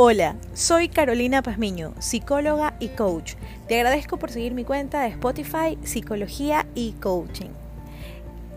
Hola, 0.00 0.36
soy 0.54 0.88
Carolina 0.88 1.42
Pazmiño, 1.42 1.92
psicóloga 1.98 2.76
y 2.78 2.86
coach. 2.86 3.34
Te 3.66 3.74
agradezco 3.74 4.16
por 4.16 4.30
seguir 4.30 4.54
mi 4.54 4.62
cuenta 4.62 5.00
de 5.00 5.08
Spotify 5.08 5.76
Psicología 5.82 6.68
y 6.76 6.92
Coaching. 6.92 7.50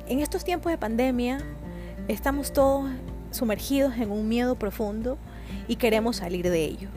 En 0.08 0.20
estos 0.20 0.44
tiempos 0.44 0.72
de 0.72 0.78
pandemia 0.78 1.40
estamos 2.08 2.54
todos 2.54 2.92
sumergidos 3.32 3.98
en 3.98 4.12
un 4.12 4.30
miedo 4.30 4.54
profundo 4.54 5.18
y 5.68 5.78
queremos 5.78 6.18
salir 6.18 6.48
de 6.48 6.64
ello. 6.64 6.90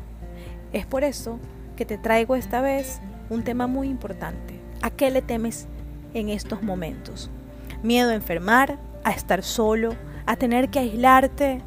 Es 0.75 0.85
por 0.85 1.05
eso 1.05 1.39
que 1.75 1.87
te 1.87 1.97
traigo 1.97 2.37
esta 2.37 2.61
vez 2.61 3.01
un 3.31 3.45
tema 3.45 3.67
muy 3.67 3.89
importante. 3.89 4.61
¿A 4.83 4.91
qué 4.91 5.11
le 5.11 5.23
temes 5.23 5.69
en 6.13 6.29
estos 6.29 6.63
momentos? 6.63 7.31
Miedo 7.83 8.11
a 8.11 8.15
enfermar, 8.15 8.79
a 9.05 9.13
estar 9.13 9.43
solo, 9.43 9.97
a 10.27 10.37
tener 10.37 10.69
que 10.69 10.81
aislarte, 10.81 11.63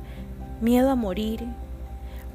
miedo 0.62 0.92
a 0.92 0.96
morir, 0.96 1.44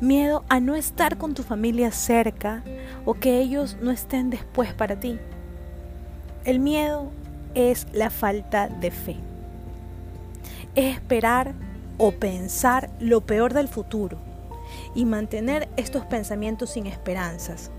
miedo 0.02 0.44
a 0.48 0.58
no 0.58 0.74
estar 0.74 1.16
con 1.16 1.32
tu 1.32 1.44
familia 1.44 1.92
cerca 1.92 2.64
o 3.04 3.14
que 3.14 3.38
ellos 3.38 3.76
no 3.80 3.92
estén 3.92 4.30
después 4.30 4.74
para 4.74 4.98
ti. 4.98 5.18
El 6.44 6.58
miedo 6.58 7.08
es 7.54 7.86
la 7.92 8.10
falta 8.10 8.68
de 8.68 8.90
fe. 8.90 9.16
Es 10.74 10.96
esperar 10.96 11.54
o 11.98 12.10
pensar 12.10 12.90
lo 12.98 13.20
peor 13.20 13.54
del 13.54 13.68
futuro 13.68 14.18
y 14.92 15.04
mantener 15.04 15.68
estos 15.76 16.04
pensamientos 16.04 16.70
sin 16.70 16.88
esperanzas. 16.88 17.70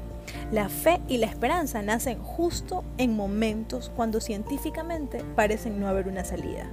La 0.50 0.70
fe 0.70 1.02
y 1.10 1.18
la 1.18 1.26
esperanza 1.26 1.82
nacen 1.82 2.20
justo 2.20 2.86
en 2.98 3.18
momentos 3.18 3.92
cuando 3.94 4.22
científicamente 4.22 5.26
parecen 5.36 5.78
no 5.78 5.90
haber 5.90 6.08
una 6.08 6.24
salida. 6.24 6.68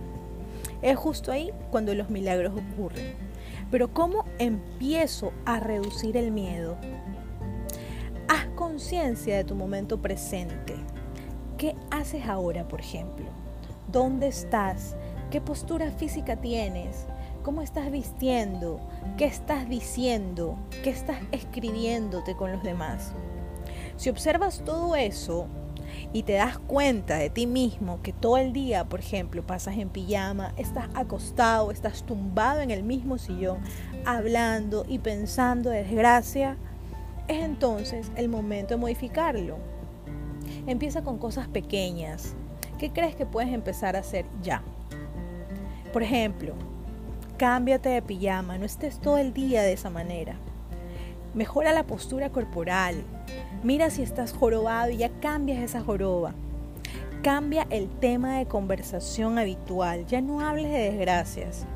Es 0.80 0.96
justo 0.96 1.32
ahí 1.32 1.50
cuando 1.72 1.92
los 1.92 2.08
milagros 2.08 2.52
ocurren. 2.52 3.14
Pero 3.70 3.92
¿cómo 3.92 4.24
empiezo 4.40 5.32
a 5.44 5.60
reducir 5.60 6.16
el 6.16 6.30
miedo? 6.32 6.78
Haz 8.26 8.46
conciencia 8.54 9.36
de 9.36 9.44
tu 9.44 9.54
momento 9.54 10.00
presente. 10.00 10.76
¿Qué 11.58 11.76
haces 11.90 12.26
ahora, 12.26 12.66
por 12.66 12.80
ejemplo? 12.80 13.26
¿Dónde 13.92 14.28
estás? 14.28 14.96
¿Qué 15.30 15.42
postura 15.42 15.90
física 15.90 16.36
tienes? 16.36 17.06
¿Cómo 17.42 17.60
estás 17.60 17.90
vistiendo? 17.90 18.80
¿Qué 19.18 19.26
estás 19.26 19.68
diciendo? 19.68 20.56
¿Qué 20.82 20.88
estás 20.88 21.18
escribiéndote 21.32 22.34
con 22.34 22.50
los 22.50 22.62
demás? 22.62 23.12
Si 23.96 24.08
observas 24.08 24.62
todo 24.64 24.96
eso, 24.96 25.48
y 26.12 26.24
te 26.24 26.34
das 26.34 26.58
cuenta 26.58 27.16
de 27.16 27.30
ti 27.30 27.46
mismo 27.46 28.00
que 28.02 28.12
todo 28.12 28.36
el 28.36 28.52
día, 28.52 28.84
por 28.84 29.00
ejemplo, 29.00 29.46
pasas 29.46 29.76
en 29.78 29.88
pijama, 29.88 30.52
estás 30.56 30.88
acostado, 30.94 31.70
estás 31.70 32.04
tumbado 32.04 32.60
en 32.60 32.70
el 32.70 32.82
mismo 32.82 33.18
sillón, 33.18 33.58
hablando 34.04 34.84
y 34.88 34.98
pensando 34.98 35.70
de 35.70 35.84
desgracia, 35.84 36.56
es 37.28 37.44
entonces 37.44 38.10
el 38.16 38.28
momento 38.28 38.74
de 38.74 38.80
modificarlo. 38.80 39.58
Empieza 40.66 41.02
con 41.02 41.18
cosas 41.18 41.46
pequeñas. 41.46 42.34
¿Qué 42.78 42.90
crees 42.90 43.14
que 43.14 43.26
puedes 43.26 43.52
empezar 43.52 43.94
a 43.94 44.00
hacer 44.00 44.26
ya? 44.42 44.62
Por 45.92 46.02
ejemplo, 46.02 46.54
cámbiate 47.36 47.88
de 47.88 48.02
pijama, 48.02 48.58
no 48.58 48.64
estés 48.64 49.00
todo 49.00 49.18
el 49.18 49.32
día 49.32 49.62
de 49.62 49.74
esa 49.74 49.90
manera. 49.90 50.36
Mejora 51.34 51.72
la 51.72 51.86
postura 51.86 52.30
corporal, 52.30 53.04
Mira 53.62 53.90
si 53.90 54.02
estás 54.02 54.32
jorobado 54.32 54.90
y 54.90 54.98
ya 54.98 55.10
cambias 55.20 55.62
esa 55.62 55.82
joroba. 55.82 56.32
Cambia 57.22 57.66
el 57.68 57.90
tema 57.90 58.38
de 58.38 58.46
conversación 58.46 59.38
habitual. 59.38 60.06
Ya 60.06 60.22
no 60.22 60.40
hables 60.40 60.72
de 60.72 60.90
desgracias. 60.90 61.66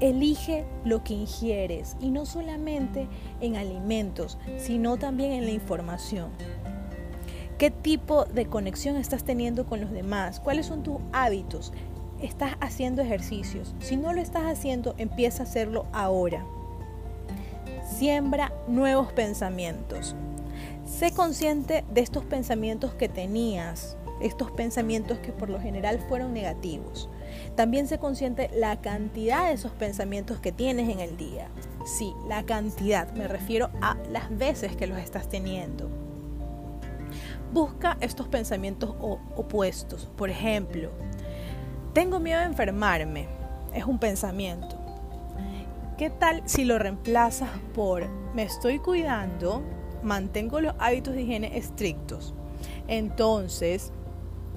Elige 0.00 0.64
lo 0.84 1.04
que 1.04 1.14
ingieres 1.14 1.96
y 2.00 2.10
no 2.10 2.26
solamente 2.26 3.06
en 3.40 3.54
alimentos, 3.54 4.36
sino 4.56 4.96
también 4.96 5.30
en 5.32 5.44
la 5.44 5.52
información. 5.52 6.30
¿Qué 7.56 7.70
tipo 7.70 8.24
de 8.24 8.46
conexión 8.46 8.96
estás 8.96 9.22
teniendo 9.22 9.66
con 9.66 9.80
los 9.80 9.92
demás? 9.92 10.40
¿Cuáles 10.40 10.66
son 10.66 10.82
tus 10.82 10.96
hábitos? 11.12 11.72
¿Estás 12.20 12.56
haciendo 12.60 13.02
ejercicios? 13.02 13.76
Si 13.78 13.96
no 13.96 14.12
lo 14.12 14.20
estás 14.20 14.44
haciendo, 14.44 14.94
empieza 14.98 15.42
a 15.42 15.46
hacerlo 15.46 15.86
ahora. 15.92 16.44
Siembra 17.98 18.52
nuevos 18.68 19.12
pensamientos. 19.12 20.14
Sé 20.86 21.12
consciente 21.12 21.84
de 21.92 22.00
estos 22.00 22.24
pensamientos 22.24 22.94
que 22.94 23.08
tenías, 23.08 23.96
estos 24.22 24.50
pensamientos 24.52 25.18
que 25.18 25.32
por 25.32 25.50
lo 25.50 25.60
general 25.60 25.98
fueron 26.08 26.32
negativos. 26.32 27.10
También 27.56 27.88
sé 27.88 27.98
consciente 27.98 28.48
la 28.54 28.80
cantidad 28.80 29.48
de 29.48 29.54
esos 29.54 29.72
pensamientos 29.72 30.38
que 30.38 30.52
tienes 30.52 30.88
en 30.88 31.00
el 31.00 31.16
día. 31.16 31.48
Sí, 31.84 32.14
la 32.28 32.44
cantidad, 32.44 33.12
me 33.12 33.28
refiero 33.28 33.70
a 33.82 33.96
las 34.10 34.36
veces 34.38 34.76
que 34.76 34.86
los 34.86 34.98
estás 34.98 35.28
teniendo. 35.28 35.90
Busca 37.52 37.98
estos 38.00 38.28
pensamientos 38.28 38.94
opuestos. 39.36 40.08
Por 40.16 40.30
ejemplo, 40.30 40.90
tengo 41.92 42.20
miedo 42.20 42.40
de 42.40 42.46
enfermarme. 42.46 43.26
Es 43.74 43.84
un 43.84 43.98
pensamiento. 43.98 44.79
¿Qué 46.00 46.08
tal 46.08 46.40
si 46.46 46.64
lo 46.64 46.78
reemplazas 46.78 47.50
por 47.74 48.08
me 48.34 48.44
estoy 48.44 48.78
cuidando? 48.78 49.62
mantengo 50.02 50.62
los 50.62 50.74
hábitos 50.78 51.12
de 51.12 51.24
higiene 51.24 51.58
estrictos. 51.58 52.32
Entonces, 52.88 53.92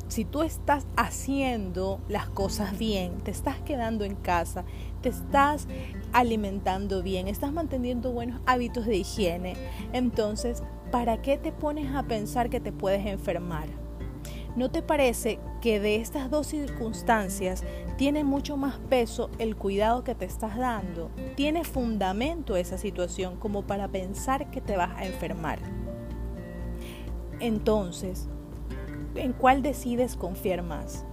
si 0.08 0.24
tú 0.24 0.42
estás 0.42 0.88
haciendo 0.96 2.00
las 2.08 2.30
cosas 2.30 2.78
bien, 2.78 3.18
te 3.18 3.32
estás 3.32 3.60
quedando 3.60 4.06
en 4.06 4.16
casa, 4.16 4.64
te 5.02 5.10
estás 5.10 5.68
alimentando 6.14 7.04
bien, 7.04 7.28
estás 7.28 7.52
manteniendo 7.52 8.14
buenos 8.14 8.40
hábitos 8.46 8.86
de 8.86 8.96
higiene, 8.96 9.58
entonces, 9.92 10.64
¿para 10.94 11.22
qué 11.22 11.38
te 11.38 11.52
pones 11.52 11.94
a 11.94 12.04
pensar 12.04 12.50
que 12.50 12.62
te 12.62 12.72
puedes 12.72 13.06
enfermar? 13.06 13.68
¿No 14.56 14.70
te 14.70 14.84
parece 14.84 15.40
que 15.62 15.80
de 15.80 15.96
estas 15.96 16.30
dos 16.30 16.46
circunstancias 16.46 17.64
tiene 17.98 18.24
mucho 18.24 18.56
más 18.56 18.78
peso 18.78 19.32
el 19.40 19.56
cuidado 19.56 20.04
que 20.04 20.14
te 20.14 20.26
estás 20.26 20.58
dando? 20.58 21.10
Tiene 21.36 21.64
fundamento 21.64 22.56
esa 22.56 22.78
situación 22.78 23.38
como 23.38 23.64
para 23.64 23.88
pensar 23.88 24.52
que 24.52 24.62
te 24.62 24.78
vas 24.78 24.92
a 24.96 25.06
enfermar. 25.06 25.58
Entonces, 27.40 28.30
¿en 29.16 29.34
cuál 29.34 29.64
decides 29.64 30.16
confiar 30.16 30.62
más? 30.62 31.04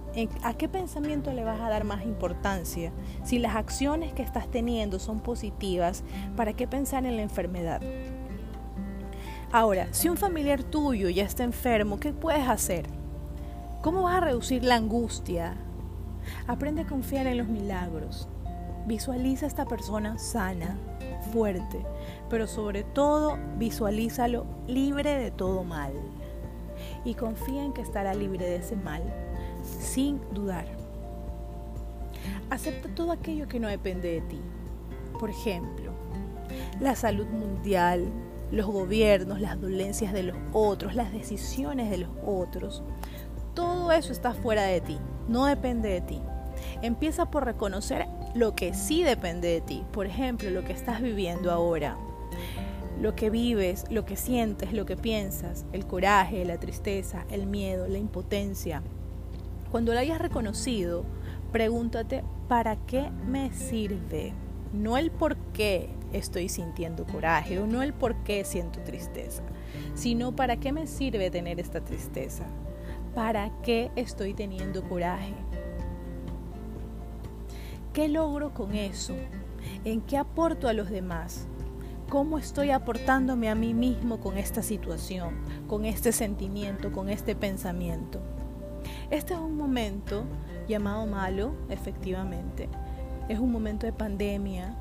¿A 0.43 0.53
qué 0.53 0.69
pensamiento 0.69 1.33
le 1.33 1.43
vas 1.43 1.61
a 1.61 1.69
dar 1.69 1.83
más 1.83 2.03
importancia? 2.03 2.91
Si 3.23 3.39
las 3.39 3.55
acciones 3.55 4.13
que 4.13 4.21
estás 4.21 4.51
teniendo 4.51 4.99
son 4.99 5.19
positivas, 5.19 6.03
¿para 6.35 6.53
qué 6.53 6.67
pensar 6.67 7.07
en 7.07 7.15
la 7.15 7.23
enfermedad? 7.23 7.81
Ahora, 9.51 9.87
si 9.91 10.09
un 10.09 10.17
familiar 10.17 10.63
tuyo 10.63 11.09
ya 11.09 11.23
está 11.23 11.43
enfermo, 11.43 11.99
¿qué 11.99 12.13
puedes 12.13 12.47
hacer? 12.47 13.00
¿Cómo 13.81 14.03
vas 14.03 14.17
a 14.17 14.25
reducir 14.25 14.63
la 14.63 14.75
angustia? 14.75 15.55
Aprende 16.45 16.83
a 16.83 16.87
confiar 16.87 17.25
en 17.25 17.39
los 17.39 17.47
milagros. 17.47 18.27
Visualiza 18.85 19.47
a 19.47 19.49
esta 19.49 19.65
persona 19.65 20.19
sana, 20.19 20.77
fuerte, 21.33 21.83
pero 22.29 22.45
sobre 22.45 22.83
todo 22.83 23.39
visualízalo 23.57 24.45
libre 24.67 25.17
de 25.17 25.31
todo 25.31 25.63
mal. 25.63 25.93
Y 27.05 27.15
confía 27.15 27.63
en 27.63 27.73
que 27.73 27.81
estará 27.81 28.13
libre 28.13 28.45
de 28.45 28.57
ese 28.57 28.75
mal, 28.75 29.01
sin 29.63 30.21
dudar. 30.31 30.65
Acepta 32.51 32.87
todo 32.93 33.11
aquello 33.11 33.47
que 33.47 33.59
no 33.59 33.67
depende 33.67 34.11
de 34.11 34.21
ti. 34.21 34.41
Por 35.19 35.31
ejemplo, 35.31 35.91
la 36.79 36.95
salud 36.95 37.25
mundial, 37.25 38.05
los 38.51 38.67
gobiernos, 38.67 39.41
las 39.41 39.59
dolencias 39.59 40.13
de 40.13 40.21
los 40.21 40.37
otros, 40.53 40.93
las 40.93 41.11
decisiones 41.11 41.89
de 41.89 41.97
los 41.97 42.11
otros. 42.23 42.83
Todo 43.53 43.91
eso 43.91 44.11
está 44.11 44.33
fuera 44.33 44.63
de 44.63 44.81
ti, 44.81 44.97
no 45.27 45.45
depende 45.45 45.89
de 45.89 46.01
ti. 46.01 46.21
Empieza 46.81 47.29
por 47.29 47.45
reconocer 47.45 48.07
lo 48.33 48.55
que 48.55 48.73
sí 48.73 49.03
depende 49.03 49.49
de 49.49 49.61
ti. 49.61 49.83
Por 49.91 50.05
ejemplo, 50.05 50.49
lo 50.49 50.63
que 50.63 50.73
estás 50.73 51.01
viviendo 51.01 51.51
ahora. 51.51 51.97
Lo 52.99 53.15
que 53.15 53.29
vives, 53.29 53.85
lo 53.89 54.05
que 54.05 54.15
sientes, 54.15 54.73
lo 54.73 54.85
que 54.85 54.95
piensas, 54.95 55.65
el 55.73 55.85
coraje, 55.85 56.45
la 56.45 56.59
tristeza, 56.59 57.25
el 57.31 57.47
miedo, 57.47 57.87
la 57.87 57.97
impotencia. 57.97 58.83
Cuando 59.71 59.93
lo 59.93 59.99
hayas 59.99 60.19
reconocido, 60.19 61.03
pregúntate, 61.51 62.23
¿para 62.47 62.75
qué 62.85 63.09
me 63.27 63.51
sirve? 63.51 64.33
No 64.73 64.97
el 64.97 65.11
por 65.11 65.35
qué 65.53 65.89
estoy 66.13 66.49
sintiendo 66.49 67.05
coraje 67.05 67.59
o 67.59 67.67
no 67.67 67.81
el 67.81 67.93
por 67.93 68.23
qué 68.23 68.43
siento 68.43 68.81
tristeza, 68.81 69.43
sino 69.95 70.35
para 70.35 70.57
qué 70.57 70.71
me 70.71 70.87
sirve 70.87 71.31
tener 71.31 71.59
esta 71.59 71.81
tristeza. 71.81 72.45
¿Para 73.15 73.51
qué 73.61 73.91
estoy 73.97 74.33
teniendo 74.33 74.87
coraje? 74.87 75.33
¿Qué 77.91 78.07
logro 78.07 78.53
con 78.53 78.73
eso? 78.73 79.15
¿En 79.83 79.99
qué 79.99 80.15
aporto 80.15 80.69
a 80.69 80.73
los 80.73 80.89
demás? 80.89 81.45
¿Cómo 82.09 82.37
estoy 82.37 82.71
aportándome 82.71 83.49
a 83.49 83.55
mí 83.55 83.73
mismo 83.73 84.21
con 84.21 84.37
esta 84.37 84.63
situación, 84.63 85.35
con 85.67 85.83
este 85.83 86.13
sentimiento, 86.13 86.93
con 86.93 87.09
este 87.09 87.35
pensamiento? 87.35 88.21
Este 89.09 89.33
es 89.33 89.39
un 89.41 89.57
momento 89.57 90.23
llamado 90.69 91.05
malo, 91.05 91.53
efectivamente. 91.67 92.69
Es 93.27 93.39
un 93.39 93.51
momento 93.51 93.85
de 93.85 93.91
pandemia, 93.93 94.73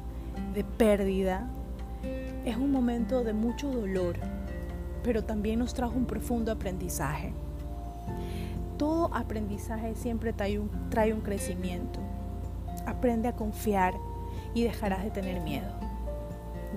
de 0.55 0.63
pérdida, 0.63 1.51
Es 2.45 2.57
un 2.57 2.71
momento 2.71 3.25
de 3.25 3.35
mucho 3.35 3.71
dolor, 3.71 4.17
pero 5.03 5.25
también 5.25 5.59
nos 5.59 5.75
trajo 5.75 5.97
un 5.97 6.07
profundo 6.07 6.51
aprendizaje. 6.51 7.35
Todo 8.77 9.15
aprendizaje 9.15 9.95
siempre 9.95 10.33
trae 10.33 10.59
un, 10.59 11.21
crecimiento. 11.21 12.01
Aprende 12.87 13.29
a 13.29 13.37
confiar 13.37 13.95
y 14.55 14.65
dejarás 14.65 15.05
de 15.05 15.11
tener 15.11 15.41
miedo. 15.43 15.69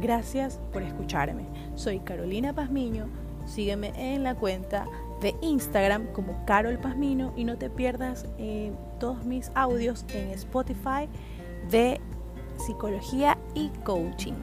Gracias 0.02 0.60
por 0.72 0.82
escucharme. 0.82 1.46
Soy 1.76 2.00
Carolina 2.00 2.54
Pazmiño. 2.54 3.08
Sígueme 3.46 3.94
en 3.96 4.24
la 4.24 4.36
cuenta 4.36 4.86
de 5.22 5.36
Instagram 5.42 6.08
como 6.08 6.46
Carol 6.46 6.78
Pazmino 6.78 7.32
y 7.36 7.46
no 7.46 7.58
te 7.58 7.70
pierdas 7.70 8.26
eh, 8.38 8.74
todos 9.00 9.24
mis 9.26 9.52
audios 9.56 10.06
en 10.14 10.30
Spotify 10.32 11.08
de 11.70 12.02
psicología 12.58 13.38
y 13.56 13.70
coaching. 13.84 14.34